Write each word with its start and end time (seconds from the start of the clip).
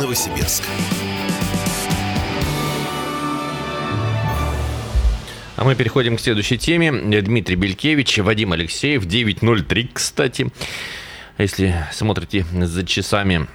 Новосибирск. 0.00 0.62
А 5.56 5.64
мы 5.64 5.74
переходим 5.74 6.16
к 6.16 6.20
следующей 6.20 6.56
теме. 6.56 6.90
Дмитрий 7.20 7.56
Белькевич, 7.56 8.16
Вадим 8.18 8.52
Алексеев, 8.52 9.04
9.03, 9.04 9.90
кстати. 9.92 10.50
Если 11.36 11.74
смотрите 11.92 12.46
за 12.50 12.86
часами 12.86 13.46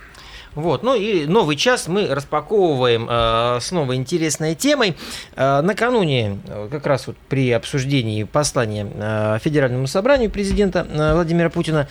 вот, 0.53 0.83
ну 0.83 0.95
и 0.95 1.25
новый 1.25 1.57
час 1.57 1.89
мы 1.89 2.07
распаковываем 2.07 3.07
э, 3.09 3.59
с 3.59 3.71
новой 3.71 3.97
интересной 3.97 4.55
темой. 4.55 4.95
Э, 5.35 5.59
накануне, 5.59 6.39
э, 6.47 6.69
как 6.71 6.87
раз 6.87 7.07
вот 7.07 7.17
при 7.27 7.51
обсуждении 7.51 8.23
послания 8.23 8.87
э, 8.89 9.39
Федеральному 9.43 9.85
собранию 9.87 10.31
президента 10.31 10.87
э, 10.89 11.13
Владимира 11.13 11.49
Путина, 11.49 11.89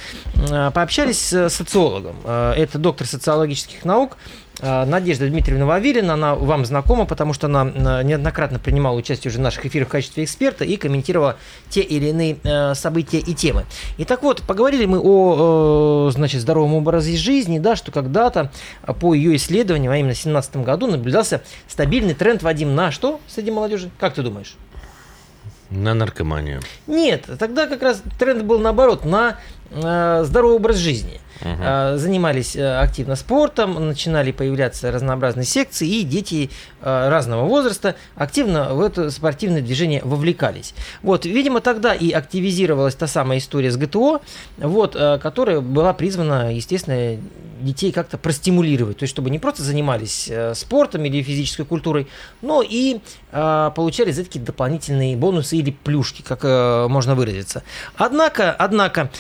э, 0.51 0.71
пообщались 0.73 1.19
с 1.31 1.51
социологом. 1.51 2.17
Э, 2.25 2.55
это 2.57 2.79
доктор 2.79 3.07
социологических 3.07 3.85
наук 3.85 4.17
Э, 4.17 4.44
Надежда 4.61 5.29
Дмитриевна 5.29 5.67
Вавилина, 5.67 6.15
она 6.15 6.35
вам 6.35 6.65
знакома, 6.65 7.07
потому 7.07 7.33
что 7.33 7.47
она 7.47 8.03
неоднократно 8.03 8.59
принимала 8.59 8.97
участие 8.97 9.31
уже 9.31 9.39
в 9.39 9.43
наших 9.43 9.67
эфирах 9.67 9.89
в 9.89 9.91
качестве 9.91 10.25
эксперта 10.25 10.65
и 10.65 10.77
комментировала 10.77 11.37
те 11.69 11.81
или 11.81 12.07
иные 12.07 12.37
э, 12.45 12.75
события 12.75 13.19
и 13.19 13.35
темы. 13.35 13.65
И 13.99 14.05
так 14.05 14.23
вот, 14.23 14.43
поговорили 14.43 14.87
мы 14.87 15.01
о, 15.01 16.11
значит, 16.13 16.41
здоровом 16.41 16.75
образе 16.75 17.17
жизни, 17.17 17.59
да, 17.59 17.75
что 17.75 17.91
когда-то 17.91 18.53
по 19.01 19.15
ее 19.15 19.37
исследованиям, 19.37 19.93
а 19.93 19.97
именно 19.97 20.15
в 20.15 20.23
2017 20.23 20.57
году, 20.59 20.87
наблюдался 20.87 21.43
стабильный 21.67 22.15
тренд, 22.15 22.43
Вадим, 22.43 22.75
на 22.75 22.93
что 22.93 23.21
среди 23.27 23.51
молодежи? 23.51 23.91
Как 23.99 24.15
ты 24.15 24.23
думаешь? 24.23 24.57
На 25.71 25.95
наркоманию. 25.95 26.61
Нет, 26.87 27.25
тогда 27.39 27.67
как 27.67 27.83
раз 27.83 28.03
тренд 28.19 28.45
был 28.45 28.61
наоборот, 28.61 29.05
на 29.05 29.39
здоровый 29.75 30.57
образ 30.57 30.77
жизни 30.77 31.21
угу. 31.41 31.99
занимались 31.99 32.57
э, 32.57 32.79
активно 32.79 33.17
спортом, 33.17 33.75
начинали 33.89 34.33
появляться 34.33 34.91
разнообразные 34.91 35.45
секции, 35.45 35.89
и 35.89 36.03
дети 36.03 36.51
э, 36.81 37.09
разного 37.09 37.47
возраста 37.47 37.97
активно 38.15 38.75
в 38.75 38.81
это 38.81 39.11
спортивное 39.11 39.61
движение 39.61 40.01
вовлекались. 40.05 40.75
Вот, 41.03 41.25
видимо, 41.25 41.61
тогда 41.61 41.95
и 41.95 42.11
активизировалась 42.11 42.95
та 42.95 43.07
самая 43.07 43.39
история 43.39 43.71
с 43.71 43.77
ГТО, 43.77 44.21
вот, 44.59 44.95
которая 44.95 45.61
была 45.61 45.93
призвана, 45.93 46.55
естественно, 46.55 47.19
детей 47.61 47.93
как-то 47.93 48.19
простимулировать, 48.19 48.99
то 48.99 49.05
есть 49.05 49.13
чтобы 49.15 49.31
не 49.31 49.39
просто 49.39 49.63
занимались 49.63 50.31
спортом 50.55 51.05
или 51.05 51.23
физической 51.23 51.65
культурой, 51.65 52.09
но 52.43 52.63
и 52.63 52.99
получали 53.31 54.11
за 54.11 54.25
такие 54.25 54.45
дополнительные 54.45 55.17
бонусы 55.17 55.57
или 55.57 55.71
плюшки, 55.71 56.23
как 56.23 56.43
можно 56.91 57.15
выразиться. 57.15 57.63
Однако, 57.97 58.53
однако 58.53 59.11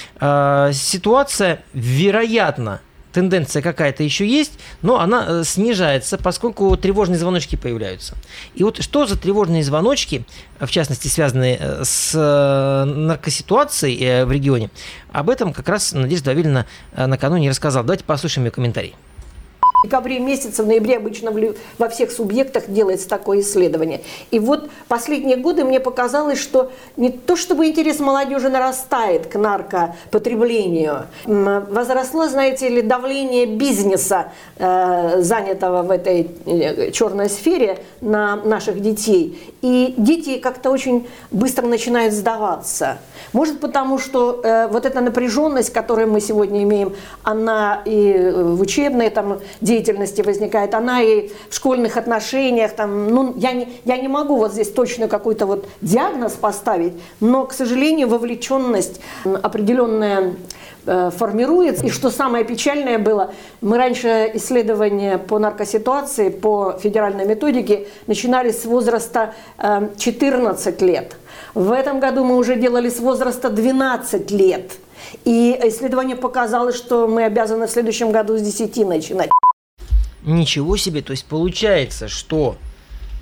ситуация 0.73 1.62
вероятно 1.73 2.81
тенденция 3.14 3.62
какая-то 3.62 4.03
еще 4.03 4.27
есть, 4.27 4.59
но 4.83 4.98
она 4.98 5.25
э, 5.27 5.42
снижается, 5.45 6.19
поскольку 6.19 6.77
тревожные 6.77 7.17
звоночки 7.17 7.56
появляются. 7.56 8.17
И 8.55 8.64
вот 8.64 8.83
что 8.83 9.06
за 9.06 9.17
тревожные 9.17 9.62
звоночки, 9.62 10.27
в 10.59 10.69
частности, 10.69 11.06
связанные 11.09 11.56
э, 11.59 11.84
с 11.84 12.11
э, 12.14 12.84
наркоситуацией 12.84 14.25
в 14.25 14.33
регионе, 14.33 14.69
об 15.12 15.31
этом 15.31 15.53
как 15.53 15.69
раз 15.69 15.92
Надежда 15.92 16.27
Давильевна 16.27 16.67
накануне 16.97 17.48
рассказала. 17.48 17.86
Давайте 17.86 18.05
послушаем 18.05 18.47
ее 18.47 18.51
комментарий 18.51 18.95
декабре 19.84 20.18
месяце, 20.18 20.62
в 20.62 20.66
ноябре 20.66 20.96
обычно 20.96 21.32
во 21.78 21.88
всех 21.88 22.10
субъектах 22.10 22.64
делается 22.68 23.08
такое 23.08 23.40
исследование. 23.40 24.02
И 24.30 24.38
вот 24.38 24.68
последние 24.88 25.36
годы 25.36 25.64
мне 25.64 25.80
показалось, 25.80 26.38
что 26.38 26.72
не 26.96 27.10
то 27.10 27.36
чтобы 27.36 27.66
интерес 27.66 28.00
молодежи 28.00 28.48
нарастает 28.48 29.27
к 29.27 29.36
наркопотреблению, 29.36 31.06
возросло, 31.24 32.28
знаете 32.28 32.68
ли, 32.68 32.82
давление 32.82 33.46
бизнеса, 33.46 34.32
э, 34.56 35.20
занятого 35.20 35.82
в 35.82 35.90
этой 35.90 36.30
э, 36.46 36.90
черной 36.90 37.28
сфере, 37.28 37.78
на 38.00 38.36
наших 38.36 38.80
детей. 38.80 39.55
И 39.62 39.94
дети 39.96 40.39
как-то 40.39 40.70
очень 40.70 41.06
быстро 41.30 41.67
начинают 41.67 42.12
сдаваться. 42.12 42.98
Может 43.33 43.61
потому, 43.61 43.98
что 43.98 44.40
э, 44.42 44.68
вот 44.68 44.86
эта 44.86 45.00
напряженность, 45.00 45.73
которую 45.73 46.11
мы 46.11 46.20
сегодня 46.20 46.62
имеем, 46.62 46.94
она 47.23 47.83
и 47.84 48.30
в 48.34 48.61
учебной 48.61 49.11
там, 49.11 49.40
возникает, 50.23 50.74
она 50.74 51.02
и 51.02 51.30
в 51.48 51.55
школьных 51.55 51.96
отношениях. 51.96 52.73
Там, 52.73 53.08
ну, 53.08 53.35
я, 53.36 53.52
не, 53.52 53.68
я 53.85 53.96
не 53.96 54.08
могу 54.08 54.36
вот 54.36 54.52
здесь 54.52 54.70
точно 54.70 55.08
какой-то 55.08 55.46
вот 55.46 55.67
диагноз 55.80 56.33
поставить, 56.33 56.95
но, 57.20 57.46
к 57.46 57.52
сожалению, 57.52 58.08
вовлеченность 58.08 59.01
определенная 59.24 60.35
э, 60.86 61.11
формируется. 61.17 61.86
И 61.86 61.90
что 61.90 62.11
самое 62.11 62.45
печальное 62.45 62.98
было, 62.98 63.33
мы 63.61 63.77
раньше 63.79 64.30
исследования 64.35 65.18
по 65.18 65.39
наркоситуации, 65.39 66.29
по 66.29 66.79
федеральной 66.83 67.27
методике 67.27 67.86
начинали 68.06 68.51
с 68.51 68.64
возраста 68.64 69.35
14 69.58 70.83
э, 70.83 70.86
лет. 70.86 71.17
В 71.55 71.70
этом 71.70 72.01
году 72.01 72.24
мы 72.24 72.36
уже 72.36 72.56
делали 72.56 72.89
с 72.89 72.98
возраста 72.98 73.48
12 73.48 74.30
лет. 74.33 74.73
И 75.24 75.58
исследование 75.64 76.17
показало, 76.17 76.73
что 76.73 77.06
мы 77.06 77.24
обязаны 77.24 77.67
в 77.67 77.70
следующем 77.70 78.11
году 78.11 78.36
с 78.36 78.42
10 78.42 78.77
начинать. 78.86 79.30
Ничего 80.24 80.77
себе, 80.77 81.02
то 81.02 81.11
есть 81.11 81.27
получается, 81.27 82.08
что 82.08 82.57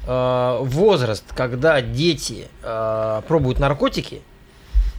э, 0.06 0.58
возраст, 0.60 1.24
когда 1.34 1.80
дети 1.80 2.48
э, 2.62 3.22
пробуют 3.26 3.58
наркотики, 3.58 4.22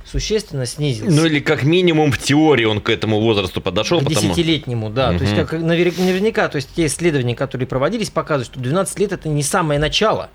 существенно 0.05 0.65
снизился. 0.65 1.15
Ну 1.15 1.25
или 1.25 1.39
как 1.39 1.63
минимум 1.63 2.11
в 2.11 2.17
теории 2.17 2.65
он 2.65 2.81
к 2.81 2.89
этому 2.89 3.19
возрасту 3.19 3.61
подошел. 3.61 3.99
К 3.99 4.05
десятилетнему, 4.05 4.89
потому... 4.89 4.95
да. 4.95 5.09
Угу. 5.09 5.17
То 5.17 5.23
есть 5.23 5.35
как 5.35 5.53
наверняка, 5.53 6.47
то 6.49 6.57
есть 6.57 6.69
те 6.75 6.85
исследования, 6.85 7.35
которые 7.35 7.67
проводились, 7.67 8.09
показывают, 8.09 8.47
что 8.47 8.59
12 8.59 8.99
лет 8.99 9.11
это 9.13 9.29
не 9.29 9.43
самое 9.43 9.79
начало. 9.79 10.29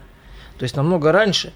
То 0.59 0.65
есть 0.65 0.77
намного 0.77 1.13
раньше. 1.13 1.53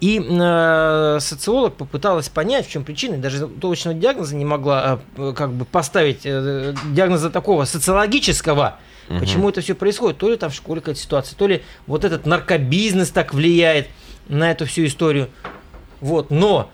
И 0.00 0.20
э, 0.20 1.18
социолог 1.20 1.74
попыталась 1.74 2.28
понять, 2.28 2.66
в 2.66 2.70
чем 2.70 2.84
причина, 2.84 3.16
даже 3.18 3.46
точного 3.46 3.96
диагноза 3.96 4.36
не 4.36 4.44
могла 4.44 5.00
э, 5.16 5.32
как 5.34 5.52
бы 5.52 5.64
поставить 5.64 6.20
э, 6.24 6.74
диагноза 6.92 7.30
такого 7.30 7.64
социологического, 7.64 8.78
угу. 9.10 9.20
почему 9.20 9.48
это 9.48 9.60
все 9.60 9.74
происходит. 9.74 10.18
То 10.18 10.30
ли 10.30 10.36
там 10.36 10.50
в 10.50 10.54
школе 10.54 10.80
какая-то 10.80 11.00
ситуация, 11.00 11.36
то 11.36 11.46
ли 11.46 11.62
вот 11.86 12.04
этот 12.04 12.24
наркобизнес 12.26 13.10
так 13.10 13.34
влияет 13.34 13.88
на 14.28 14.50
эту 14.50 14.64
всю 14.66 14.86
историю. 14.86 15.28
Вот, 16.00 16.30
но 16.30 16.70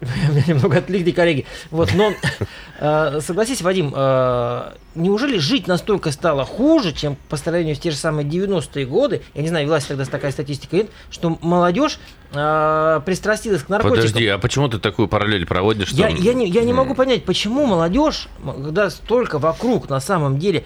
э, 0.10 0.42
немного 0.46 0.78
отвлекли 0.78 1.12
коллеги. 1.12 1.46
Вот, 1.70 1.92
но 1.94 2.12
э, 2.80 3.20
согласись, 3.20 3.62
Вадим, 3.62 3.92
э, 3.94 4.72
неужели 4.94 5.38
жить 5.38 5.66
настолько 5.66 6.10
стало 6.10 6.44
хуже, 6.44 6.92
чем 6.92 7.16
по 7.28 7.36
сравнению 7.36 7.76
с 7.76 7.78
те 7.78 7.90
же 7.90 7.96
самые 7.96 8.26
90-е 8.26 8.86
годы? 8.86 9.22
Я 9.34 9.42
не 9.42 9.48
знаю, 9.48 9.66
велась 9.66 9.84
тогда 9.84 10.04
такая 10.04 10.32
статистика 10.32 10.76
нет, 10.76 10.90
что 11.10 11.38
молодежь 11.40 11.98
э, 12.32 13.00
пристрастилась 13.04 13.62
к 13.62 13.68
наркотикам. 13.68 14.02
Подожди, 14.02 14.26
а 14.26 14.38
почему 14.38 14.68
ты 14.68 14.78
такую 14.78 15.08
параллель 15.08 15.46
проводишь? 15.46 15.88
Что... 15.88 15.98
Я, 15.98 16.08
я, 16.08 16.34
не, 16.34 16.48
я 16.48 16.62
не 16.64 16.72
могу 16.72 16.94
понять, 16.94 17.24
почему 17.24 17.66
молодежь, 17.66 18.28
когда 18.44 18.90
столько 18.90 19.38
вокруг 19.38 19.88
на 19.88 20.00
самом 20.00 20.38
деле 20.38 20.64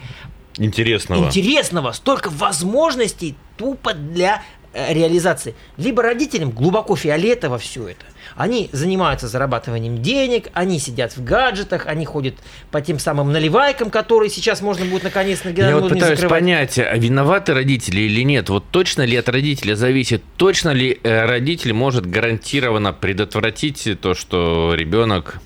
интересного, 0.57 1.27
интересного 1.27 1.93
столько 1.93 2.31
возможностей 2.31 3.37
тупо 3.57 3.95
для 3.95 4.43
реализации. 4.75 5.55
Либо 5.77 6.03
родителям 6.03 6.51
глубоко 6.51 6.97
фиолетово 6.97 7.59
все 7.59 7.89
это. 7.89 8.05
Они 8.37 8.69
занимаются 8.73 9.29
зарабатыванием 9.29 10.03
денег, 10.03 10.49
они 10.55 10.79
сидят 10.79 11.17
в 11.17 11.23
гаджетах, 11.23 11.87
они 11.87 12.05
ходят 12.05 12.35
по 12.71 12.81
тем 12.81 12.99
самым 12.99 13.33
наливайкам, 13.33 13.91
которые 13.91 14.31
сейчас 14.31 14.61
можно 14.61 14.85
будет 14.87 15.05
наконец 15.05 15.45
на 15.45 15.51
Я 15.51 15.77
вот 15.77 15.91
пытаюсь 15.91 16.19
закрывать. 16.19 16.41
понять, 16.41 16.79
а 16.79 16.97
виноваты 16.97 17.55
родители 17.55 18.01
или 18.01 18.23
нет. 18.23 18.49
Вот 18.49 18.65
точно 18.71 19.03
ли 19.03 19.17
от 19.17 19.29
родителя 19.29 19.77
зависит, 19.77 20.23
точно 20.37 20.71
ли 20.71 20.99
э, 21.03 21.27
родитель 21.27 21.73
может 21.73 22.07
гарантированно 22.07 22.93
предотвратить 22.93 23.89
то, 24.01 24.15
что 24.15 24.75
ребенок 24.75 25.41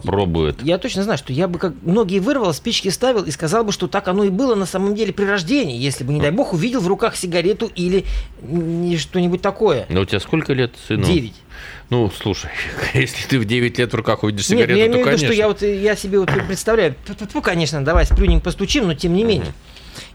попробует. 0.00 0.62
Я 0.62 0.78
точно 0.78 1.02
знаю, 1.02 1.18
что 1.18 1.32
я 1.32 1.48
бы 1.48 1.58
как 1.58 1.74
многие 1.82 2.18
вырвал, 2.18 2.52
спички 2.54 2.88
ставил 2.88 3.22
и 3.24 3.30
сказал 3.30 3.64
бы, 3.64 3.72
что 3.72 3.88
так 3.88 4.08
оно 4.08 4.24
и 4.24 4.30
было 4.30 4.54
на 4.54 4.66
самом 4.66 4.94
деле 4.94 5.12
при 5.12 5.24
рождении, 5.24 5.78
если 5.78 6.04
бы, 6.04 6.12
не 6.12 6.20
дай 6.20 6.30
бог, 6.30 6.52
увидел 6.52 6.80
в 6.80 6.88
руках 6.88 7.16
сигарету 7.16 7.70
или 7.74 8.04
что-нибудь 8.96 9.42
такое. 9.42 9.86
Но 9.88 10.02
у 10.02 10.04
тебя 10.04 10.20
сколько 10.20 10.52
лет 10.52 10.74
сыну? 10.86 11.04
Девять. 11.04 11.34
Ну, 11.90 12.10
слушай, 12.10 12.50
если 12.94 13.26
ты 13.28 13.38
в 13.38 13.44
9 13.44 13.78
лет 13.78 13.92
в 13.92 13.96
руках 13.96 14.22
увидишь 14.22 14.46
сигарету, 14.46 14.72
Нет, 14.72 14.78
я 14.78 14.86
имею 14.86 15.04
то, 15.04 15.10
в 15.10 15.14
виду, 15.14 15.24
что 15.24 15.34
я, 15.34 15.48
вот, 15.48 15.62
я 15.62 15.96
себе 15.96 16.18
вот 16.18 16.30
представляю, 16.46 16.94
ну, 17.32 17.42
конечно, 17.42 17.84
давай 17.84 18.06
сплюнем, 18.06 18.40
постучим, 18.40 18.86
но 18.86 18.94
тем 18.94 19.14
не 19.14 19.24
менее. 19.24 19.52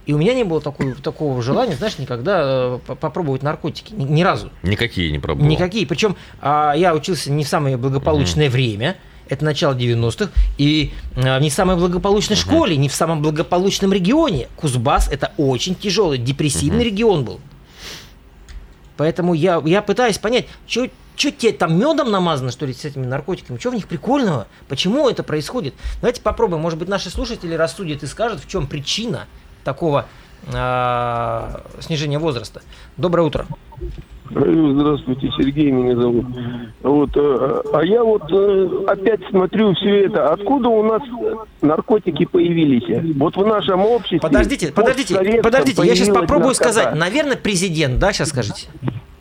И 0.05 0.13
у 0.13 0.17
меня 0.17 0.33
не 0.33 0.43
было 0.43 0.59
такой, 0.59 0.95
такого 0.95 1.41
желания, 1.41 1.75
знаешь, 1.75 1.99
никогда 1.99 2.79
э, 2.87 2.95
попробовать 2.95 3.43
наркотики. 3.43 3.93
Ни, 3.93 4.05
ни 4.05 4.23
разу. 4.23 4.51
Никакие 4.63 5.11
не 5.11 5.19
пробовал? 5.19 5.47
Никакие. 5.47 5.85
Причем 5.85 6.15
а, 6.41 6.73
я 6.75 6.95
учился 6.95 7.31
не 7.31 7.43
в 7.43 7.47
самое 7.47 7.77
благополучное 7.77 8.47
угу. 8.47 8.53
время 8.53 8.97
это 9.29 9.45
начало 9.45 9.73
90-х, 9.73 10.31
и 10.57 10.91
э, 11.15 11.39
не 11.39 11.49
в 11.49 11.53
самой 11.53 11.77
благополучной 11.77 12.35
uh-huh. 12.35 12.41
школе, 12.41 12.77
не 12.77 12.89
в 12.89 12.93
самом 12.93 13.21
благополучном 13.21 13.93
регионе. 13.93 14.49
Кузбасс– 14.55 15.07
это 15.11 15.31
очень 15.37 15.75
тяжелый, 15.75 16.17
депрессивный 16.17 16.81
uh-huh. 16.81 16.87
регион 16.87 17.23
был. 17.23 17.39
Поэтому 18.97 19.33
я, 19.33 19.61
я 19.63 19.81
пытаюсь 19.81 20.17
понять, 20.17 20.47
что 20.67 20.89
что 21.15 21.31
тебе 21.31 21.51
там 21.51 21.77
медом 21.77 22.11
намазано, 22.11 22.49
что 22.49 22.65
ли, 22.65 22.73
с 22.73 22.85
этими 22.85 23.05
наркотиками? 23.05 23.57
Что 23.57 23.71
в 23.71 23.75
них 23.75 23.89
прикольного? 23.89 24.47
Почему 24.69 25.09
это 25.09 25.21
происходит? 25.21 25.73
Давайте 25.99 26.21
попробуем. 26.21 26.61
Может 26.61 26.79
быть, 26.79 26.87
наши 26.87 27.09
слушатели 27.09 27.53
рассудят 27.55 28.03
и 28.03 28.07
скажут, 28.07 28.41
в 28.41 28.47
чем 28.47 28.67
причина 28.67 29.27
такого 29.65 30.05
э, 30.47 31.61
снижения 31.81 32.19
возраста. 32.19 32.61
Доброе 32.95 33.23
утро. 33.23 33.47
Здравствуйте, 34.29 35.29
Сергей 35.37 35.71
меня 35.71 35.95
зовут. 35.95 36.25
Вот, 36.83 37.09
э, 37.15 37.61
а 37.73 37.83
я 37.83 38.03
вот 38.03 38.23
э, 38.31 38.69
опять 38.87 39.21
смотрю 39.29 39.73
все 39.73 40.05
это. 40.05 40.31
Откуда 40.31 40.69
у 40.69 40.83
нас 40.83 41.01
наркотики 41.61 42.25
появились? 42.25 43.15
Вот 43.17 43.35
в 43.35 43.45
нашем 43.45 43.81
обществе. 43.81 44.19
Подождите, 44.19 44.71
подождите, 44.71 45.41
подождите, 45.41 45.81
я 45.83 45.95
сейчас 45.95 46.09
попробую 46.09 46.49
наркота. 46.49 46.71
сказать. 46.71 46.95
Наверное, 46.95 47.37
президент, 47.37 47.97
да, 47.99 48.13
сейчас 48.13 48.29
скажите? 48.29 48.67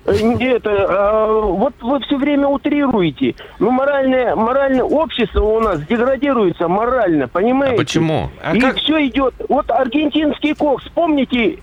Нет, 0.07 0.67
э, 0.67 0.87
а, 0.89 1.41
вот 1.43 1.75
вы 1.81 2.01
все 2.01 2.17
время 2.17 2.49
утрируете. 2.49 3.35
Ну, 3.59 3.71
моральное, 3.71 4.35
моральное 4.37 4.85
общество 4.85 5.43
у 5.43 5.61
нас 5.61 5.81
деградируется 5.87 6.67
морально, 6.69 7.29
понимаете? 7.29 7.75
А 7.75 7.79
почему? 7.79 8.31
А 8.43 8.57
И 8.57 8.61
как? 8.61 8.77
все 8.79 9.07
идет. 9.07 9.35
Вот 9.49 9.71
аргентинский 9.71 10.55
кокс, 10.55 10.85
помните, 10.95 11.59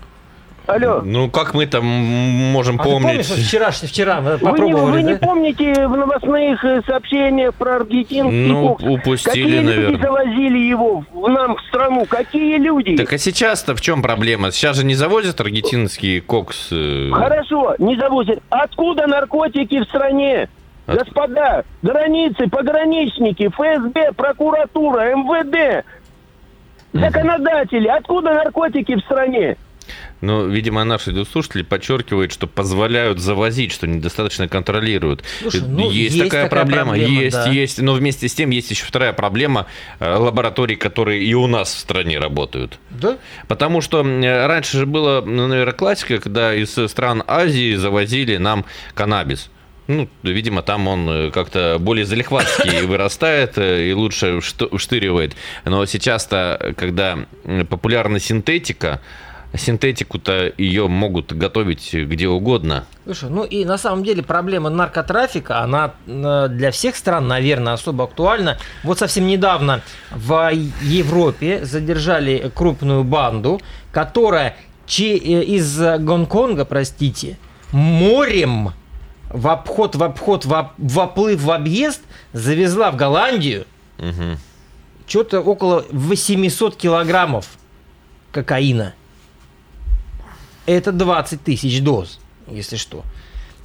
Алло. 0.66 1.00
Ну, 1.04 1.30
как 1.30 1.54
мы 1.54 1.66
там 1.66 1.84
можем 1.84 2.76
а 2.80 2.82
помнить? 2.82 3.22
Ты 3.22 3.28
помнишь, 3.28 3.46
вчера, 3.46 3.70
вчера 3.70 4.20
вы 4.20 4.38
попробовали, 4.38 4.72
Вы, 4.72 5.02
не, 5.02 5.02
вы 5.02 5.02
да? 5.02 5.10
не 5.12 5.16
помните 5.16 5.86
в 5.86 5.96
новостных 5.96 6.64
э, 6.64 6.82
сообщениях 6.84 7.54
про 7.54 7.76
аргентинский 7.76 8.48
ну, 8.48 8.68
кокс? 8.70 8.82
упустили, 8.82 9.44
Какие 9.44 9.60
наверное. 9.60 9.90
люди 9.90 10.02
завозили 10.02 10.58
его 10.58 11.04
в 11.12 11.28
нам 11.28 11.56
в 11.56 11.62
страну? 11.68 12.04
Какие 12.06 12.58
люди? 12.58 12.96
Так 12.96 13.12
а 13.12 13.18
сейчас-то 13.18 13.76
в 13.76 13.80
чем 13.80 14.02
проблема? 14.02 14.50
Сейчас 14.50 14.76
же 14.76 14.84
не 14.84 14.96
завозят 14.96 15.40
аргентинский 15.40 16.18
кокс? 16.20 16.68
Э? 16.72 17.10
Хорошо, 17.12 17.76
не 17.78 17.96
завозят. 17.96 18.40
Откуда 18.50 19.06
наркотики 19.06 19.80
в 19.80 19.84
стране? 19.84 20.48
От... 20.86 20.98
Господа, 20.98 21.64
границы, 21.82 22.48
пограничники, 22.48 23.48
ФСБ, 23.48 24.12
прокуратура, 24.16 25.14
МВД, 25.14 25.84
законодатели, 26.92 27.86
откуда 27.86 28.34
наркотики 28.34 28.96
в 28.96 29.00
стране? 29.00 29.56
Но, 30.20 30.44
видимо, 30.44 30.84
наши 30.84 31.24
слушатели 31.24 31.62
подчеркивают, 31.62 32.32
что 32.32 32.46
позволяют 32.46 33.18
завозить, 33.18 33.72
что 33.72 33.86
недостаточно 33.86 34.48
контролируют. 34.48 35.22
Слушай, 35.40 35.62
ну, 35.62 35.90
есть, 35.90 36.14
есть 36.14 36.24
такая, 36.24 36.44
такая 36.44 36.64
проблема, 36.64 36.90
проблема 36.92 37.20
есть, 37.22 37.36
да. 37.36 37.50
есть. 37.50 37.82
Но 37.82 37.92
вместе 37.94 38.28
с 38.28 38.34
тем 38.34 38.50
есть 38.50 38.70
еще 38.70 38.84
вторая 38.84 39.12
проблема 39.12 39.66
э, 40.00 40.14
лабораторий, 40.14 40.76
которые 40.76 41.22
и 41.22 41.34
у 41.34 41.46
нас 41.46 41.74
в 41.74 41.78
стране 41.78 42.18
работают. 42.18 42.78
Да? 42.90 43.18
Потому 43.48 43.80
что 43.80 44.02
раньше 44.02 44.78
же 44.78 44.86
было, 44.86 45.20
ну, 45.20 45.46
наверное, 45.46 45.74
классика, 45.74 46.18
когда 46.18 46.54
из 46.54 46.74
стран 46.88 47.22
Азии 47.26 47.74
завозили 47.74 48.36
нам 48.36 48.64
каннабис. 48.94 49.50
Ну, 49.88 50.08
видимо, 50.24 50.62
там 50.62 50.88
он 50.88 51.08
э, 51.08 51.30
как-то 51.30 51.76
более 51.78 52.04
залихватский 52.04 52.82
вырастает 52.86 53.56
э, 53.56 53.90
и 53.90 53.92
лучше 53.92 54.40
штыривает. 54.40 55.36
Но 55.64 55.86
сейчас-то, 55.86 56.74
когда 56.76 57.18
популярна 57.68 58.18
синтетика, 58.18 59.00
синтетику-то 59.54 60.52
ее 60.58 60.88
могут 60.88 61.32
готовить 61.32 61.94
где 61.94 62.28
угодно. 62.28 62.84
Слушай, 63.04 63.30
ну 63.30 63.44
и 63.44 63.64
на 63.64 63.78
самом 63.78 64.04
деле 64.04 64.22
проблема 64.22 64.70
наркотрафика, 64.70 65.60
она 65.60 65.94
э, 66.06 66.48
для 66.50 66.70
всех 66.70 66.96
стран, 66.96 67.28
наверное, 67.28 67.74
особо 67.74 68.04
актуальна. 68.04 68.58
Вот 68.82 68.98
совсем 68.98 69.26
недавно 69.26 69.82
в 70.10 70.52
Европе 70.82 71.64
задержали 71.64 72.50
крупную 72.54 73.04
банду, 73.04 73.60
которая 73.92 74.56
э, 74.98 75.02
из 75.02 75.78
Гонконга, 75.78 76.64
простите, 76.64 77.38
морем 77.72 78.72
в 79.30 79.48
обход, 79.48 79.96
в 79.96 80.02
обход, 80.02 80.44
в, 80.44 80.70
в 80.76 81.00
оплыв, 81.00 81.40
в 81.40 81.50
объезд 81.50 82.00
завезла 82.32 82.90
в 82.90 82.96
Голландию 82.96 83.66
угу. 83.98 84.38
что-то 85.06 85.40
около 85.40 85.84
800 85.90 86.76
килограммов 86.76 87.46
кокаина 88.32 88.94
это 90.66 90.92
20 90.92 91.42
тысяч 91.42 91.80
доз, 91.80 92.18
если 92.48 92.76
что. 92.76 93.04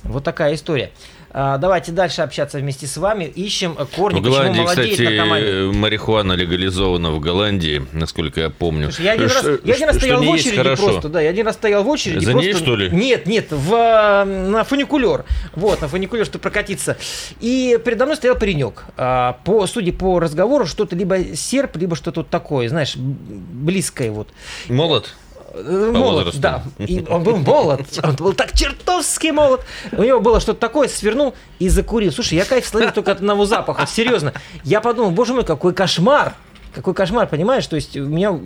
Вот 0.03 0.23
такая 0.23 0.55
история. 0.55 0.91
А, 1.33 1.57
давайте 1.57 1.91
дальше 1.93 2.21
общаться 2.21 2.57
вместе 2.57 2.87
с 2.87 2.97
вами. 2.97 3.25
Ищем 3.25 3.77
корни, 3.95 4.19
в 4.19 4.23
Голландии, 4.23 4.65
кстати, 4.65 5.71
марихуана 5.73 6.33
легализована 6.33 7.11
в 7.11 7.19
Голландии, 7.19 7.85
насколько 7.93 8.41
я 8.41 8.49
помню. 8.49 8.91
Слушай, 8.91 9.05
я 9.05 9.11
один 9.13 9.27
раз, 9.27 9.45
я 9.63 9.73
один 9.73 9.87
раз 9.87 9.97
стоял 9.97 10.23
в 10.23 10.29
очереди 10.29 10.57
хорошо. 10.57 10.83
просто, 10.83 11.09
да, 11.09 11.21
я 11.21 11.29
один 11.29 11.45
раз 11.45 11.55
стоял 11.55 11.83
в 11.83 11.89
очереди. 11.89 12.25
За 12.25 12.31
просто, 12.31 12.51
ней, 12.51 12.53
что 12.57 12.75
ли? 12.75 12.89
Нет, 12.89 13.27
нет, 13.27 13.47
в, 13.51 14.25
на 14.25 14.63
фуникулер. 14.65 15.23
Вот, 15.55 15.79
на 15.79 15.87
фуникулер, 15.87 16.25
чтобы 16.25 16.41
прокатиться. 16.41 16.97
И 17.39 17.79
передо 17.83 18.05
мной 18.05 18.17
стоял 18.17 18.35
паренек. 18.35 18.83
А, 18.97 19.39
по, 19.45 19.67
судя 19.67 19.93
по 19.93 20.19
разговору, 20.19 20.65
что-то 20.65 20.97
либо 20.97 21.35
серп, 21.35 21.77
либо 21.77 21.95
что-то 21.95 22.23
такое, 22.23 22.67
знаешь, 22.67 22.95
близкое 22.97 24.11
вот. 24.11 24.27
Молод? 24.67 25.13
По 25.51 25.59
молод, 25.59 26.25
возрасту. 26.25 26.39
да. 26.39 26.63
И 26.77 27.03
он 27.09 27.23
был 27.23 27.37
молод, 27.37 27.81
он 28.03 28.15
был 28.15 28.33
так 28.33 28.53
чертовски 28.57 29.31
молод. 29.31 29.65
У 29.91 30.03
него 30.03 30.19
было 30.19 30.39
что-то 30.39 30.59
такое, 30.59 30.87
свернул 30.87 31.33
и 31.59 31.67
закурил. 31.67 32.11
Слушай, 32.11 32.35
я 32.35 32.45
кайф 32.45 32.65
словил 32.65 32.91
только 32.91 33.11
от 33.11 33.17
одного 33.17 33.45
запаха, 33.45 33.85
серьезно. 33.85 34.33
Я 34.63 34.79
подумал, 34.81 35.11
боже 35.11 35.33
мой, 35.33 35.43
какой 35.43 35.73
кошмар. 35.73 36.35
Какой 36.73 36.93
кошмар, 36.93 37.27
понимаешь? 37.27 37.67
То 37.67 37.75
есть 37.75 37.97
у 37.97 38.05
меня 38.05 38.39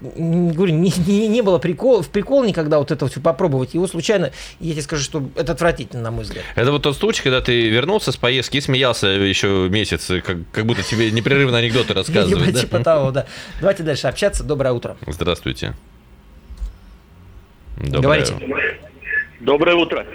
говорю, 0.00 0.74
не, 0.74 0.92
не, 1.06 1.28
не 1.28 1.42
было 1.42 1.58
прикол, 1.58 2.02
в 2.02 2.08
прикол 2.08 2.44
никогда 2.44 2.78
вот 2.78 2.90
это 2.90 3.06
все 3.08 3.20
попробовать. 3.20 3.74
Его 3.74 3.86
случайно, 3.86 4.30
я 4.58 4.72
тебе 4.72 4.82
скажу, 4.82 5.02
что 5.02 5.22
это 5.36 5.52
отвратительно, 5.52 6.02
на 6.02 6.10
мой 6.10 6.24
взгляд. 6.24 6.44
Это 6.54 6.72
вот 6.72 6.82
тот 6.82 6.96
случай, 6.96 7.22
когда 7.22 7.40
ты 7.40 7.68
вернулся 7.68 8.12
с 8.12 8.16
поездки 8.16 8.58
и 8.58 8.60
смеялся 8.60 9.06
еще 9.06 9.68
месяц, 9.70 10.06
как, 10.24 10.38
как 10.52 10.66
будто 10.66 10.82
тебе 10.82 11.10
непрерывно 11.10 11.58
анекдоты 11.58 11.94
рассказывают. 11.94 12.58
Типа 12.58 12.80
того, 12.80 13.10
да. 13.10 13.26
Давайте 13.60 13.82
дальше 13.82 14.06
общаться. 14.06 14.44
Доброе 14.44 14.72
утро. 14.72 14.96
Здравствуйте. 15.06 15.74
Доброе. 17.80 18.02
Говорите. 18.02 18.34
Доброе 19.40 19.76
утро. 19.76 20.06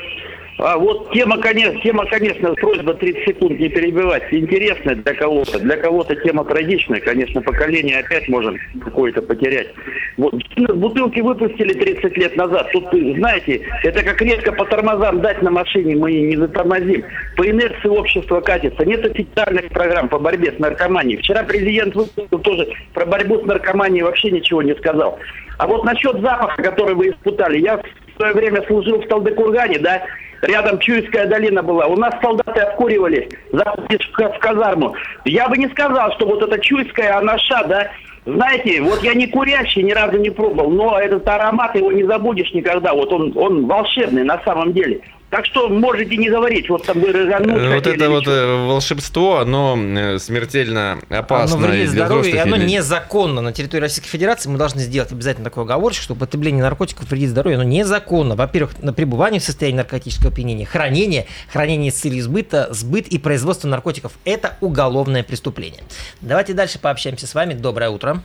А 0.57 0.77
вот 0.77 1.11
тема, 1.11 1.37
конечно, 1.39 1.81
тема, 1.81 2.05
конечно, 2.05 2.53
просьба 2.53 2.93
30 2.93 3.25
секунд 3.25 3.59
не 3.59 3.67
перебивать. 3.67 4.23
Интересная 4.31 4.95
для 4.95 5.13
кого-то. 5.13 5.59
Для 5.59 5.75
кого-то 5.75 6.15
тема 6.15 6.45
трагичная. 6.45 7.01
Конечно, 7.01 7.41
поколение 7.41 7.99
опять 7.99 8.29
можем 8.29 8.57
какое-то 8.81 9.21
потерять. 9.21 9.67
Вот 10.15 10.33
бутылки 10.75 11.19
выпустили 11.19 11.73
30 11.73 12.17
лет 12.17 12.37
назад. 12.37 12.69
Тут, 12.71 12.85
знаете, 12.91 13.67
это 13.83 14.01
как 14.01 14.21
редко 14.21 14.53
по 14.53 14.63
тормозам 14.65 15.19
дать 15.21 15.41
на 15.41 15.51
машине, 15.51 15.97
мы 15.97 16.13
не 16.13 16.37
затормозим. 16.37 17.03
По 17.35 17.49
инерции 17.49 17.89
общества 17.89 18.39
катится. 18.39 18.85
Нет 18.85 19.05
официальных 19.05 19.67
программ 19.69 20.07
по 20.07 20.19
борьбе 20.19 20.53
с 20.53 20.59
наркоманией. 20.59 21.17
Вчера 21.17 21.43
президент 21.43 21.95
выпустил 21.95 22.39
тоже 22.39 22.69
про 22.93 23.05
борьбу 23.05 23.39
с 23.39 23.45
наркоманией 23.45 24.03
вообще 24.03 24.31
ничего 24.31 24.61
не 24.61 24.73
сказал. 24.75 25.19
А 25.57 25.67
вот 25.67 25.83
насчет 25.83 26.19
запаха, 26.21 26.61
который 26.61 26.95
вы 26.95 27.09
испытали, 27.09 27.59
я 27.59 27.77
в 27.77 27.83
свое 28.17 28.33
время 28.33 28.63
служил 28.67 29.01
в 29.01 29.07
Талдыкургане, 29.07 29.79
да, 29.79 30.01
рядом 30.41 30.79
Чуйская 30.79 31.27
долина 31.27 31.63
была. 31.63 31.87
У 31.87 31.95
нас 31.95 32.13
солдаты 32.21 32.61
обкуривались, 32.61 33.27
заходишь 33.51 34.09
в 34.11 34.39
казарму. 34.39 34.95
Я 35.25 35.47
бы 35.47 35.57
не 35.57 35.67
сказал, 35.69 36.11
что 36.13 36.25
вот 36.25 36.43
эта 36.43 36.59
Чуйская 36.59 37.17
анаша, 37.17 37.63
да, 37.67 37.89
знаете, 38.25 38.81
вот 38.81 39.03
я 39.03 39.13
не 39.13 39.27
курящий, 39.27 39.83
ни 39.83 39.91
разу 39.91 40.17
не 40.17 40.31
пробовал, 40.31 40.71
но 40.71 40.99
этот 40.99 41.27
аромат 41.27 41.75
его 41.75 41.91
не 41.91 42.03
забудешь 42.03 42.51
никогда. 42.53 42.93
Вот 42.93 43.13
он, 43.13 43.31
он 43.35 43.67
волшебный 43.67 44.23
на 44.23 44.41
самом 44.43 44.73
деле. 44.73 45.01
Так 45.35 45.47
что 45.47 45.67
можете 45.67 46.15
не 46.15 46.29
говорить, 46.29 46.69
вот 46.69 46.85
там 46.85 47.01
вы. 47.01 47.09
Э, 47.09 47.75
вот 47.75 47.85
это 47.85 48.09
вот 48.09 48.25
э, 48.25 48.67
волшебство, 48.67 49.39
оно 49.39 49.77
э, 49.77 50.17
смертельно 50.17 50.99
опасно. 51.09 51.57
Оно 51.57 51.67
вредит 51.67 51.89
здоровью, 51.89 52.35
и 52.35 52.37
оно 52.37 52.55
или... 52.55 52.65
незаконно. 52.65 53.41
На 53.41 53.51
территории 53.51 53.81
Российской 53.81 54.07
Федерации 54.07 54.47
мы 54.47 54.57
должны 54.57 54.79
сделать 54.79 55.11
обязательно 55.11 55.43
такой 55.43 55.65
оговорочек, 55.65 56.03
что 56.03 56.13
употребление 56.13 56.63
наркотиков 56.63 57.09
вредит 57.09 57.31
здоровью, 57.31 57.59
оно 57.59 57.67
незаконно. 57.69 58.37
Во-первых, 58.37 58.81
на 58.81 58.93
пребывание 58.93 59.41
в 59.41 59.43
состоянии 59.43 59.75
наркотического 59.75 60.31
опьянения, 60.31 60.65
хранение, 60.65 61.27
хранение 61.51 61.91
с 61.91 61.95
целью 61.95 62.23
сбыта, 62.23 62.69
сбыт 62.71 63.09
и 63.09 63.19
производство 63.19 63.67
наркотиков– 63.67 64.13
это 64.23 64.55
уголовное 64.61 65.23
преступление. 65.23 65.83
Давайте 66.21 66.53
дальше 66.53 66.79
пообщаемся 66.79 67.27
с 67.27 67.35
вами. 67.35 67.55
Доброе 67.55 67.89
утро. 67.89 68.21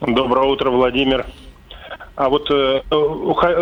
Доброе 0.00 0.46
утро, 0.46 0.70
Владимир. 0.70 1.26
А 2.16 2.28
вот 2.28 2.48
э, 2.48 2.82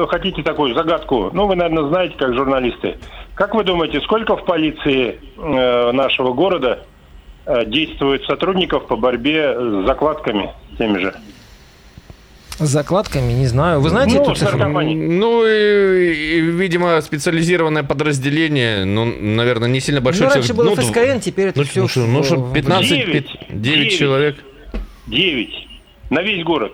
хотите 0.09 0.43
такую 0.43 0.75
загадку? 0.75 1.31
Ну, 1.33 1.47
вы, 1.47 1.57
наверное, 1.57 1.89
знаете, 1.89 2.15
как 2.19 2.35
журналисты. 2.35 2.99
Как 3.35 3.55
вы 3.55 3.65
думаете, 3.65 4.01
сколько 4.03 4.37
в 4.37 4.45
полиции 4.45 5.19
э, 5.39 5.93
нашего 5.93 6.35
города 6.35 6.85
э, 7.47 7.65
действует 7.65 8.25
сотрудников 8.25 8.87
по 8.87 8.97
борьбе 8.97 9.57
с 9.59 9.87
закладками 9.87 10.51
теми 10.77 10.99
же? 10.99 11.15
С 12.59 12.69
закладками, 12.69 13.33
не 13.33 13.47
знаю. 13.47 13.81
Вы 13.81 13.89
знаете 13.89 14.17
ну, 14.17 14.23
эту 14.23 14.35
цифру? 14.35 14.59
Ну, 14.69 15.47
и, 15.47 16.37
и, 16.37 16.41
видимо, 16.41 17.01
специализированное 17.01 17.83
подразделение, 17.85 18.85
ну, 18.85 19.07
наверное, 19.07 19.71
не 19.71 19.81
сильно 19.81 20.03
большое. 20.03 20.29
Ну, 20.29 20.35
раньше 20.35 20.53
было 20.53 20.67
ну, 20.67 20.75
ФСКН, 20.77 21.21
теперь 21.21 21.49
это 21.49 21.61
ну, 21.61 21.65
все... 21.65 22.07
Ну, 22.07 22.23
что, 22.23 22.51
15, 22.53 22.89
9, 22.89 23.07
9, 23.49 23.63
9 23.63 23.99
человек? 23.99 24.37
9. 25.07 25.69
На 26.11 26.21
весь 26.21 26.45
город. 26.45 26.73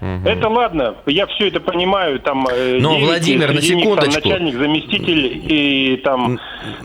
Это 0.00 0.48
ладно, 0.48 0.94
я 1.06 1.26
все 1.26 1.48
это 1.48 1.60
понимаю, 1.60 2.20
там... 2.20 2.46
э, 2.50 2.78
Но, 2.80 2.94
девять, 2.94 3.06
Владимир, 3.06 3.48
на 3.48 3.52
них 3.52 3.68
там 3.68 3.78
секундочку. 3.80 4.28
начальник, 4.28 4.54
заместитель, 4.56 5.42
и 5.46 5.96
там, 6.02 6.38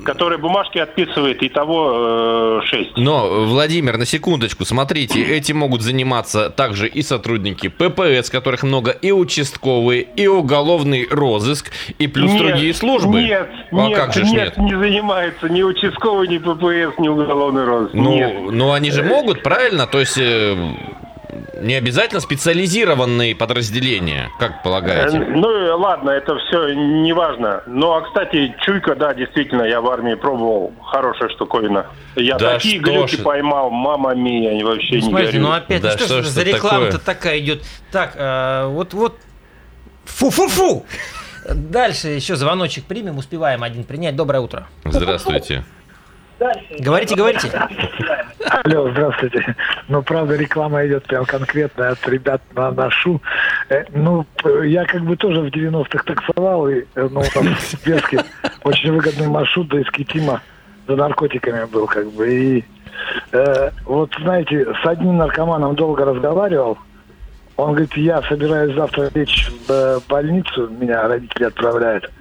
который 0.04 0.38
бумажки 0.38 0.78
отписывает, 0.80 1.42
и 1.42 1.50
того 1.50 1.92
э, 1.96 2.62
шесть. 2.66 2.98
Но, 2.98 3.46
Владимир, 3.46 3.98
на 3.98 4.06
секундочку, 4.06 4.66
смотрите, 4.66 5.22
этим 5.24 5.58
могут 5.58 5.82
заниматься 5.82 6.50
также 6.50 6.88
и 6.88 7.02
сотрудники 7.02 7.68
ППС, 7.70 8.30
которых 8.30 8.64
много, 8.64 8.92
и 8.92 9.12
участковые, 9.12 10.02
и 10.16 10.28
уголовный 10.28 11.08
розыск, 11.10 11.72
и 12.00 12.08
плюс 12.08 12.32
Нет, 12.32 12.42
другие 12.42 12.74
службы. 12.74 13.22
Нет, 13.22 13.50
а 13.72 13.76
нет, 13.88 13.98
как 13.98 14.14
же 14.14 14.24
нет, 14.24 14.58
нет? 14.58 14.58
не 14.58 14.76
занимается 14.78 15.48
ни 15.50 15.64
участковый, 15.64 16.28
ни 16.28 16.38
ППС, 16.38 17.00
ни 17.00 17.08
уголовный 17.08 17.64
розыск. 17.66 17.94
нет. 17.94 18.34
Ну, 18.36 18.52
ну, 18.52 18.72
они 18.74 18.92
же 18.92 19.04
могут, 19.04 19.42
правильно? 19.44 19.88
То 19.88 20.00
есть 20.00 20.18
э, 20.18 20.56
не 21.62 21.76
обязательно 21.76 22.20
специализированные 22.20 23.36
подразделения, 23.36 24.30
как 24.40 24.52
Э, 24.52 24.64
полагаете? 24.64 25.18
Ну, 25.20 25.50
э, 25.50 25.72
ладно, 25.72 26.10
это 26.12 26.38
все 26.38 26.74
не 26.74 27.14
важно. 27.14 27.64
Ну, 27.66 27.92
а, 27.94 28.02
кстати, 28.02 28.56
чуйка, 28.62 28.96
да, 28.96 29.14
действительно, 29.14 29.64
я 29.64 29.82
в 29.82 29.90
армии 29.90 30.16
пробовал. 30.16 30.74
Хорошая 30.84 31.30
штуковина. 31.30 31.88
Я 32.16 32.38
Да 32.38 32.54
такие 32.54 32.80
что 32.82 32.92
глюки 32.92 33.16
ж. 33.18 33.24
поймал, 33.24 33.70
мама 33.70 34.14
мия, 34.16 34.52
они 34.52 34.64
вообще 34.64 34.96
Ну, 34.96 35.02
не 35.02 35.02
смотрите, 35.02 35.40
ну 35.40 35.52
опять, 35.52 35.82
Да 35.82 35.92
ну 35.92 35.98
что, 35.98 36.06
что 36.06 36.24
ж 36.24 36.26
за 36.28 36.44
реклама-то 36.44 37.00
такая 37.00 37.40
идет. 37.40 37.64
Так, 37.92 38.14
э, 38.16 38.68
вот, 38.68 38.94
вот, 38.94 39.18
фу-фу-фу. 40.06 40.86
Дальше 41.54 42.08
еще 42.10 42.36
звоночек 42.36 42.86
примем, 42.86 43.18
успеваем 43.18 43.64
один 43.64 43.84
принять. 43.84 44.16
Доброе 44.16 44.40
утро. 44.40 44.68
Здравствуйте. 44.84 45.64
Говорите, 46.80 47.16
говорите. 47.16 47.52
Алло, 48.64 48.92
здравствуйте. 48.92 49.56
Ну, 49.88 50.04
правда, 50.04 50.36
реклама 50.36 50.86
идет 50.86 51.04
прям 51.06 51.26
конкретно 51.26 51.90
от 51.90 52.08
ребят 52.08 52.42
на 52.54 52.72
нашу. 52.72 53.22
Э, 53.70 53.86
ну, 53.94 54.26
я 54.64 54.86
как 54.86 55.04
бы 55.04 55.16
тоже 55.16 55.42
в 55.42 55.46
90-х 55.46 56.04
таксовал, 56.04 56.68
и, 56.68 56.84
э, 56.96 57.08
ну, 57.10 57.22
нас 57.22 57.74
в 57.74 58.68
очень 58.68 58.92
выгодный 58.92 59.28
маршрут 59.28 59.70
до 59.70 59.82
Искитима 59.82 60.42
за 60.88 60.96
наркотиками 60.96 61.66
был, 61.66 61.88
как 61.88 62.12
бы. 62.12 62.30
И 62.30 62.66
э, 63.32 63.72
вот, 63.86 64.14
знаете, 64.22 64.66
с 64.84 64.86
одним 64.86 65.18
наркоманом 65.18 65.76
долго 65.76 66.06
разговаривал. 66.06 66.78
Он 67.58 67.72
говорит, 67.72 67.96
я 67.96 68.22
собираюсь 68.24 68.76
завтра 68.76 69.10
лечь 69.14 69.50
в 69.68 69.72
э, 69.72 70.00
больницу, 70.10 70.68
меня 70.68 71.08
родители 71.08 71.46
отправляют. 71.46 72.12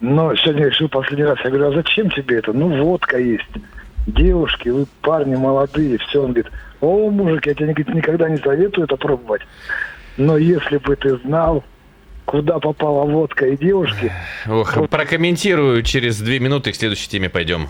Но 0.00 0.34
сегодня 0.36 0.66
решил 0.66 0.88
последний 0.88 1.24
раз. 1.24 1.38
Я 1.44 1.50
говорю, 1.50 1.68
а 1.68 1.72
зачем 1.72 2.10
тебе 2.10 2.38
это? 2.38 2.52
Ну, 2.52 2.82
водка 2.82 3.18
есть. 3.18 3.50
Девушки, 4.06 4.70
вы 4.70 4.86
парни 5.02 5.36
молодые. 5.36 5.98
Все, 5.98 6.22
он 6.22 6.32
говорит, 6.32 6.50
о, 6.80 7.10
мужик, 7.10 7.46
я 7.46 7.54
тебе 7.54 7.66
говорит, 7.66 7.94
никогда 7.94 8.28
не 8.28 8.38
советую 8.38 8.86
это 8.86 8.96
пробовать. 8.96 9.42
Но 10.16 10.38
если 10.38 10.78
бы 10.78 10.96
ты 10.96 11.16
знал, 11.18 11.62
куда 12.24 12.58
попала 12.58 13.04
водка 13.04 13.46
и 13.46 13.56
девушки, 13.56 14.10
Ох, 14.48 14.88
прокомментирую 14.88 15.82
через 15.82 16.18
две 16.20 16.38
минуты, 16.38 16.72
к 16.72 16.76
следующей 16.76 17.08
теме 17.08 17.28
пойдем. 17.28 17.68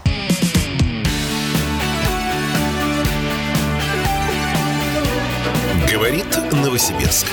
Говорит 5.92 6.26
Новосибирск. 6.52 7.26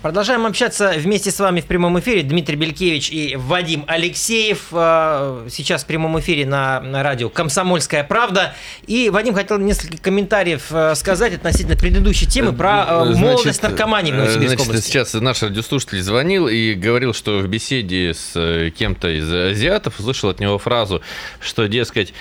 Продолжаем 0.00 0.46
общаться 0.46 0.94
вместе 0.96 1.32
с 1.32 1.40
вами 1.40 1.60
в 1.60 1.64
прямом 1.66 1.98
эфире. 1.98 2.22
Дмитрий 2.22 2.54
Белькевич 2.54 3.10
и 3.10 3.34
Вадим 3.34 3.82
Алексеев. 3.88 4.66
э, 4.70 5.48
Сейчас 5.50 5.82
в 5.82 5.86
прямом 5.86 6.20
эфире 6.20 6.46
на, 6.46 6.80
на 6.80 7.02
радио 7.02 7.28
«Комсомольская 7.28 8.04
правда». 8.04 8.54
И 8.86 9.10
Вадим 9.10 9.34
хотел 9.34 9.58
несколько 9.58 9.98
комментариев 9.98 10.66
э, 10.70 10.94
сказать 10.94 11.34
относительно 11.34 11.76
предыдущей 11.76 12.26
темы 12.26 12.52
про 12.52 12.86
э, 12.88 13.04
Значит, 13.06 13.20
молодость 13.22 13.62
наркомании 13.64 14.12
в 14.12 14.14
Новосибирской 14.14 14.48
значит, 14.50 14.68
области. 14.68 14.86
сейчас 14.86 15.14
наш 15.14 15.42
радиослушатель 15.42 16.00
звонил 16.00 16.46
и 16.46 16.74
говорил, 16.74 17.12
что 17.12 17.38
в 17.40 17.48
беседе 17.48 18.14
с 18.14 18.70
кем-то 18.78 19.08
из 19.08 19.28
азиатов 19.32 19.98
услышал 19.98 20.30
от 20.30 20.38
него 20.38 20.58
фразу, 20.58 21.02
что, 21.40 21.66
дескать, 21.66 22.14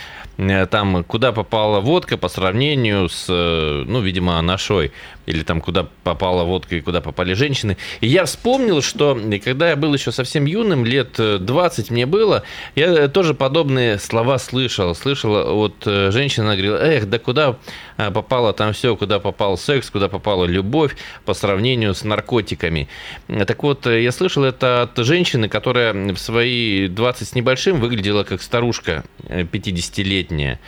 там, 0.71 1.03
куда 1.03 1.31
попала 1.31 1.79
водка 1.79 2.17
по 2.17 2.27
сравнению 2.27 3.07
с, 3.07 3.27
ну, 3.27 4.01
видимо, 4.01 4.41
нашой, 4.41 4.91
или 5.27 5.43
там, 5.43 5.61
куда 5.61 5.87
попала 6.03 6.43
водка 6.43 6.75
и 6.75 6.81
куда 6.81 7.01
попали 7.01 7.33
женщины. 7.33 7.77
И 7.99 8.07
я 8.07 8.25
вспомнил, 8.25 8.81
что 8.81 9.19
когда 9.43 9.69
я 9.69 9.75
был 9.75 9.93
еще 9.93 10.11
совсем 10.11 10.45
юным, 10.45 10.85
лет 10.85 11.19
э, 11.19 11.37
20 11.37 11.91
мне 11.91 12.05
было, 12.05 12.43
я 12.75 12.87
э, 12.87 13.07
тоже 13.09 13.33
подобные 13.33 13.99
слова 13.99 14.39
слышал. 14.39 14.95
Слышал 14.95 15.61
от 15.61 15.75
э, 15.85 16.11
женщины, 16.11 16.45
она 16.45 16.53
говорила, 16.53 16.77
эх, 16.77 17.09
да 17.09 17.19
куда 17.19 17.57
э, 17.97 18.09
попало 18.09 18.53
там 18.53 18.71
все, 18.71 18.95
куда 18.95 19.19
попал 19.19 19.57
секс, 19.57 19.89
куда 19.89 20.07
попала 20.07 20.45
любовь 20.45 20.95
по 21.25 21.33
сравнению 21.33 21.93
с 21.93 22.05
наркотиками. 22.05 22.87
Э, 23.27 23.43
Так 23.45 23.61
вот, 23.63 23.85
э, 23.85 24.03
я 24.03 24.13
слышал 24.13 24.45
это 24.45 24.83
от 24.83 24.97
женщины, 25.05 25.49
которая 25.49 25.93
в 26.13 26.17
свои 26.17 26.87
20 26.87 27.27
с 27.27 27.35
небольшим 27.35 27.81
выглядела 27.81 28.23
как 28.23 28.41
старушка 28.41 29.03
э, 29.27 29.43
50-летняя. 29.43 30.59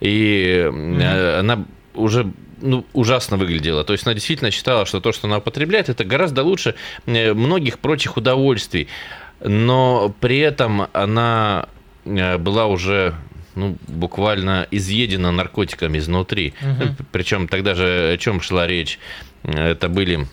И 0.00 0.70
э, 0.72 1.38
она 1.38 1.66
уже 1.94 2.32
ну, 2.60 2.84
ужасно 2.92 3.36
выглядела. 3.36 3.84
То 3.84 3.92
есть 3.92 4.06
она 4.06 4.14
действительно 4.14 4.50
считала, 4.50 4.86
что 4.86 5.00
то, 5.00 5.12
что 5.12 5.26
она 5.26 5.38
употребляет, 5.38 5.88
это 5.88 6.04
гораздо 6.04 6.42
лучше 6.42 6.74
э, 7.06 7.34
многих 7.34 7.78
прочих 7.78 8.16
удовольствий. 8.16 8.88
Но 9.40 10.14
при 10.20 10.38
этом 10.38 10.88
она 10.92 11.68
э, 12.04 12.38
была 12.38 12.66
уже 12.66 13.14
ну, 13.54 13.76
буквально 13.88 14.66
изъедена 14.70 15.32
наркотиками 15.32 15.98
изнутри. 15.98 16.54
Причем 17.12 17.48
тогда 17.48 17.74
же 17.74 18.12
о 18.12 18.16
чем 18.18 18.40
шла 18.40 18.66
речь? 18.66 18.98
Это 19.42 19.88
были 19.88 20.20
э, 20.22 20.26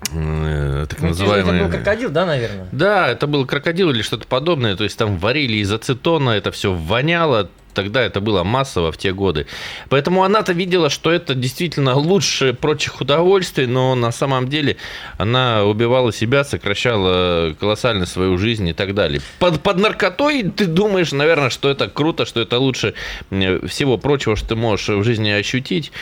так 0.00 1.00
Ну, 1.00 1.08
называемые... 1.08 1.56
Это 1.56 1.64
был 1.64 1.70
крокодил, 1.72 2.10
да, 2.10 2.26
наверное? 2.26 2.68
Да, 2.72 3.08
это 3.08 3.26
был 3.26 3.46
крокодил 3.46 3.90
или 3.90 4.02
что-то 4.02 4.26
подобное. 4.26 4.76
То 4.76 4.84
есть 4.84 4.96
там 4.96 5.18
варили 5.18 5.58
из 5.58 5.72
ацетона, 5.72 6.30
это 6.30 6.50
все 6.50 6.72
воняло. 6.72 7.50
Тогда 7.74 8.02
это 8.02 8.20
было 8.20 8.42
массово 8.42 8.90
в 8.90 8.96
те 8.96 9.12
годы. 9.12 9.46
Поэтому 9.88 10.24
она-то 10.24 10.52
видела, 10.52 10.90
что 10.90 11.12
это 11.12 11.36
действительно 11.36 11.94
лучше 11.94 12.52
прочих 12.52 13.00
удовольствий, 13.00 13.66
но 13.66 13.94
на 13.94 14.10
самом 14.10 14.48
деле 14.48 14.78
она 15.16 15.64
убивала 15.64 16.12
себя, 16.12 16.42
сокращала 16.42 17.54
колоссально 17.60 18.06
свою 18.06 18.36
жизнь 18.36 18.66
и 18.66 18.72
так 18.72 18.94
далее. 18.94 19.20
Под, 19.38 19.60
под 19.60 19.78
наркотой 19.78 20.42
ты 20.44 20.66
думаешь, 20.66 21.12
наверное, 21.12 21.50
что 21.50 21.68
это 21.68 21.88
круто, 21.88 22.24
что 22.26 22.40
это 22.40 22.58
лучше 22.58 22.94
э, 23.30 23.64
всего 23.68 23.96
прочего, 23.96 24.34
что 24.34 24.48
ты 24.48 24.56
можешь 24.56 24.88
в 24.88 25.04
жизни 25.04 25.30
ощутить. 25.30 25.92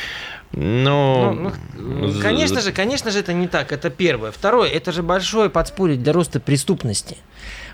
Но... 0.56 1.32
Ну, 1.32 1.52
ну, 1.76 2.20
конечно 2.20 2.62
же, 2.62 2.72
конечно 2.72 3.10
же, 3.10 3.20
это 3.20 3.34
не 3.34 3.46
так. 3.46 3.72
Это 3.72 3.90
первое. 3.90 4.32
Второе, 4.32 4.70
это 4.70 4.90
же 4.90 5.02
большое 5.02 5.50
подспорье 5.50 5.96
для 5.96 6.12
роста 6.12 6.40
преступности 6.40 7.18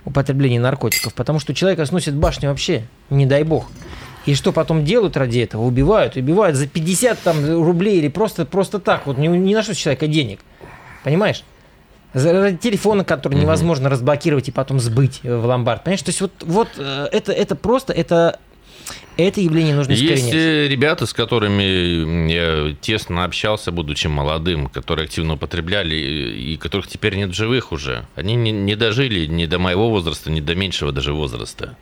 употребление 0.05 0.61
наркотиков, 0.61 1.15
потому 1.15 1.39
что 1.39 1.55
человека 1.55 1.87
сносит 1.87 2.15
башню 2.15 2.49
вообще, 2.49 2.85
не 3.09 3.25
дай 3.25 3.45
бог. 3.45 3.69
И 4.27 4.35
что 4.35 4.53
потом 4.53 4.85
делают 4.85 5.17
ради 5.17 5.41
этого? 5.41 5.63
Убивают, 5.63 6.17
убивают 6.17 6.57
за 6.57 6.67
50 6.67 7.19
там, 7.21 7.65
рублей 7.65 7.99
или 7.99 8.09
просто, 8.09 8.47
просто 8.47 8.79
так. 8.79 9.07
Вот 9.07 9.19
не, 9.19 9.29
не 9.29 9.55
на 9.55 9.63
что 9.63 9.75
человека 9.75 10.07
денег. 10.07 10.41
Понимаешь? 11.03 11.45
Ради 12.15 12.57
телефона, 12.57 13.05
который 13.05 13.39
невозможно 13.39 13.89
разблокировать 13.89 14.49
и 14.49 14.53
потом 14.53 14.79
сбыть 14.79 15.21
э, 15.23 15.35
в 15.35 15.47
ломбард. 15.47 15.83
Понимаешь? 15.83 16.03
То 16.03 16.11
есть 16.11 16.21
вот, 16.21 16.33
вот 16.41 16.69
э, 16.77 17.09
это, 17.11 17.33
это 17.33 17.57
просто, 17.57 17.93
это, 17.93 18.39
это 19.17 19.41
явление 19.41 19.75
нужно 19.75 19.93
Есть 19.93 20.05
искоренять. 20.05 20.35
э, 20.35 20.69
ребята, 20.69 21.07
с 21.07 21.13
которыми 21.13 22.31
я 22.33 22.75
тесно 22.81 23.25
общался, 23.25 23.71
будучи 23.71 24.07
молодым, 24.07 24.69
которые 24.69 25.05
активно 25.05 25.35
употребляли 25.35 25.95
и 25.95 26.53
и 26.53 26.57
которых 26.57 26.87
теперь 26.87 27.17
нет 27.17 27.31
в 27.31 27.35
живых 27.35 27.73
уже. 27.73 28.07
Они 28.17 28.35
не, 28.35 28.51
не 28.53 28.75
дожили 28.75 29.27
ни 29.27 29.47
до 29.47 29.59
моего 29.59 29.91
возраста, 29.91 30.31
ни 30.31 30.41
до 30.41 30.55
меньшего 30.55 30.93
даже 30.93 31.13
возраста. 31.13 31.77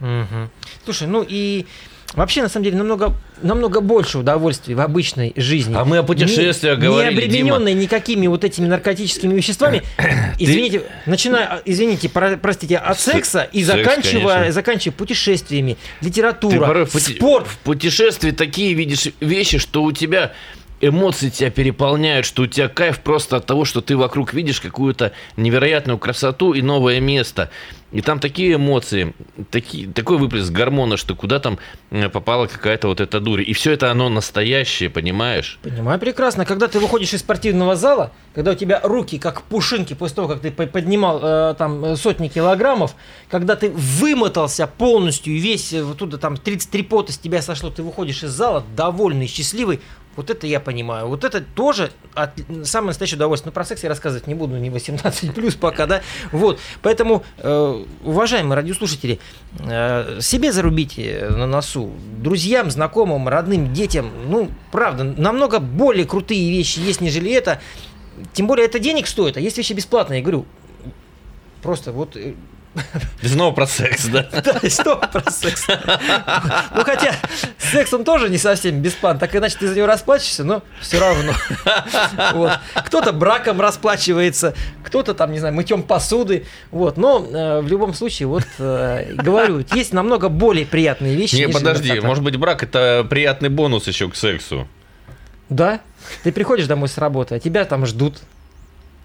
Мгм. 0.00 0.50
Слушай, 0.84 1.06
ну 1.06 1.24
и 1.26 1.66
вообще, 2.14 2.42
на 2.42 2.48
самом 2.48 2.64
деле, 2.64 2.76
намного, 2.76 3.14
намного 3.42 3.80
больше 3.80 4.18
удовольствий 4.18 4.74
в 4.74 4.80
обычной 4.80 5.32
жизни. 5.36 5.74
А 5.76 5.84
мы 5.84 5.98
о 5.98 6.02
путешествиях 6.02 6.78
не, 6.78 6.84
говорили, 6.86 7.20
Не 7.20 7.26
обремененной 7.26 7.74
никакими 7.74 8.26
вот 8.26 8.44
этими 8.44 8.66
наркотическими 8.66 9.34
веществами. 9.34 9.82
Извините, 10.38 10.82
начиная, 11.06 11.60
извините, 11.64 12.08
про- 12.08 12.36
простите, 12.36 12.76
от 12.76 12.98
С- 12.98 13.04
секса 13.04 13.48
и 13.52 13.64
секс, 13.64 13.78
заканчивая, 13.78 14.34
конечно. 14.34 14.52
заканчивая 14.52 14.96
путешествиями, 14.96 15.76
Ты 16.00 16.06
литература, 16.06 16.66
порой 16.66 16.86
в 16.86 16.92
пути- 16.92 17.16
спорт. 17.16 17.46
В 17.46 17.58
путешествии 17.58 18.30
такие 18.30 18.74
видишь 18.74 19.08
вещи, 19.20 19.58
что 19.58 19.82
у 19.82 19.92
тебя 19.92 20.32
эмоции 20.80 21.28
тебя 21.30 21.50
переполняют, 21.50 22.26
что 22.26 22.42
у 22.42 22.46
тебя 22.46 22.68
кайф 22.68 22.98
просто 23.00 23.36
от 23.36 23.46
того, 23.46 23.64
что 23.64 23.80
ты 23.80 23.96
вокруг 23.96 24.34
видишь 24.34 24.60
какую-то 24.60 25.12
невероятную 25.36 25.96
красоту 25.98 26.52
и 26.54 26.60
новое 26.62 26.98
место. 27.00 27.50
И 27.92 28.00
там 28.00 28.18
такие 28.18 28.54
эмоции, 28.54 29.14
такие, 29.50 29.86
такой 29.88 30.16
выплеск 30.16 30.50
гормона, 30.50 30.96
что 30.96 31.14
куда 31.14 31.38
там 31.38 31.58
э, 31.90 32.08
попала 32.08 32.46
какая-то 32.46 32.88
вот 32.88 33.00
эта 33.00 33.20
дурь. 33.20 33.42
И 33.46 33.52
все 33.52 33.72
это 33.72 33.90
оно 33.90 34.08
настоящее, 34.08 34.88
понимаешь? 34.88 35.58
Понимаю 35.62 35.98
прекрасно. 35.98 36.46
Когда 36.46 36.68
ты 36.68 36.80
выходишь 36.80 37.12
из 37.12 37.20
спортивного 37.20 37.76
зала, 37.76 38.12
когда 38.34 38.52
у 38.52 38.54
тебя 38.54 38.80
руки 38.82 39.18
как 39.18 39.42
пушинки 39.42 39.92
после 39.92 40.16
того, 40.16 40.28
как 40.28 40.40
ты 40.40 40.50
поднимал 40.50 41.20
э, 41.22 41.54
там 41.58 41.96
сотни 41.96 42.28
килограммов, 42.28 42.94
когда 43.30 43.56
ты 43.56 43.70
вымотался 43.70 44.66
полностью 44.66 45.38
весь 45.38 45.72
вот 45.72 45.98
туда 45.98 46.16
там 46.16 46.38
33 46.38 46.82
пота 46.84 47.12
с 47.12 47.18
тебя 47.18 47.42
сошло, 47.42 47.70
ты 47.70 47.82
выходишь 47.82 48.24
из 48.24 48.30
зала 48.30 48.64
довольный, 48.74 49.26
счастливый, 49.26 49.80
вот 50.16 50.30
это 50.30 50.46
я 50.46 50.60
понимаю. 50.60 51.08
Вот 51.08 51.24
это 51.24 51.40
тоже 51.40 51.90
от, 52.14 52.30
самое 52.64 52.88
настоящее 52.88 53.16
удовольствие. 53.16 53.50
Но 53.50 53.54
про 53.54 53.64
секс 53.64 53.82
я 53.82 53.88
рассказывать 53.88 54.26
не 54.26 54.34
буду, 54.34 54.56
не 54.56 54.70
18 54.70 55.34
плюс 55.34 55.54
пока, 55.54 55.86
да. 55.86 56.02
Вот. 56.32 56.60
Поэтому, 56.82 57.24
э, 57.38 57.84
уважаемые 58.04 58.56
радиослушатели, 58.56 59.18
э, 59.58 60.18
себе 60.20 60.52
зарубите 60.52 61.28
на 61.30 61.46
носу. 61.46 61.92
Друзьям, 62.18 62.70
знакомым, 62.70 63.28
родным, 63.28 63.72
детям. 63.72 64.10
Ну, 64.28 64.50
правда, 64.70 65.04
намного 65.04 65.60
более 65.60 66.04
крутые 66.04 66.50
вещи 66.50 66.78
есть, 66.80 67.00
нежели 67.00 67.32
это. 67.32 67.60
Тем 68.34 68.46
более 68.46 68.66
это 68.66 68.78
денег 68.78 69.06
стоит, 69.06 69.36
а 69.36 69.40
есть 69.40 69.56
вещи 69.56 69.72
бесплатные. 69.72 70.18
Я 70.18 70.22
говорю, 70.22 70.46
просто 71.62 71.92
вот 71.92 72.16
э, 72.74 73.28
Снова 73.28 73.52
про 73.54 73.66
секс, 73.66 74.06
да? 74.06 74.26
Да, 74.42 74.58
и 74.62 74.68
снова 74.68 75.08
про 75.12 75.30
секс. 75.30 75.66
Ну, 75.68 76.84
хотя 76.84 77.14
секс 77.58 77.92
он 77.92 78.04
тоже 78.04 78.28
не 78.28 78.38
совсем 78.38 78.80
бесплатно, 78.80 79.20
так 79.20 79.34
иначе 79.34 79.56
ты 79.58 79.68
за 79.68 79.76
него 79.76 79.86
расплачешься, 79.86 80.44
но 80.44 80.62
все 80.80 80.98
равно. 81.00 81.32
Вот. 82.34 82.52
Кто-то 82.86 83.12
браком 83.12 83.60
расплачивается, 83.60 84.54
кто-то 84.84 85.14
там, 85.14 85.32
не 85.32 85.38
знаю, 85.38 85.54
мытьем 85.54 85.82
посуды. 85.82 86.46
Вот. 86.70 86.96
Но 86.96 87.24
э, 87.24 87.60
в 87.60 87.68
любом 87.68 87.94
случае, 87.94 88.28
вот 88.28 88.46
э, 88.58 89.14
говорю, 89.14 89.64
есть 89.72 89.92
намного 89.92 90.28
более 90.28 90.66
приятные 90.66 91.14
вещи. 91.14 91.36
Не, 91.36 91.48
подожди, 91.48 91.88
наркота. 91.88 92.06
может 92.06 92.24
быть, 92.24 92.36
брак 92.36 92.62
это 92.62 93.06
приятный 93.08 93.48
бонус 93.48 93.86
еще 93.86 94.08
к 94.08 94.16
сексу. 94.16 94.66
Да. 95.48 95.80
Ты 96.24 96.32
приходишь 96.32 96.66
домой 96.66 96.88
с 96.88 96.98
работы, 96.98 97.34
а 97.34 97.40
тебя 97.40 97.64
там 97.64 97.86
ждут. 97.86 98.18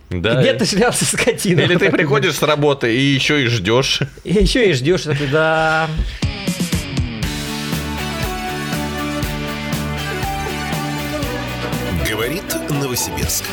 Да. 0.09 0.41
Где 0.41 0.53
ты 0.53 0.65
шлялся 0.65 1.05
скотина? 1.05 1.61
Или 1.61 1.75
ты 1.75 1.91
приходишь 1.91 2.35
с 2.35 2.41
работы 2.41 2.95
и 2.95 2.99
еще 2.99 3.43
и 3.43 3.47
ждешь. 3.47 4.01
И 4.23 4.33
еще 4.33 4.69
и 4.69 4.73
ждешь, 4.73 5.03
такой, 5.03 5.27
да. 5.27 5.89
Говорит 12.09 12.43
Новосибирск. 12.69 13.43